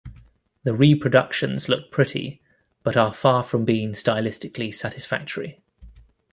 The 0.63 0.73
reproductions 0.73 1.69
look 1.69 1.91
pretty, 1.91 2.41
but 2.81 2.97
are 2.97 3.13
far 3.13 3.43
from 3.43 3.65
being 3.65 3.91
stylistically 3.91 4.73
satisfactory. 4.73 5.59